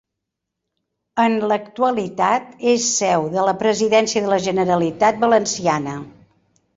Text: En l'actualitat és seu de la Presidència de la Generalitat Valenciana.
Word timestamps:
En 1.23 1.35
l'actualitat 1.51 2.65
és 2.71 2.87
seu 3.01 3.25
de 3.35 3.43
la 3.49 3.53
Presidència 3.59 4.23
de 4.25 4.31
la 4.33 4.39
Generalitat 4.47 5.21
Valenciana. 5.25 5.95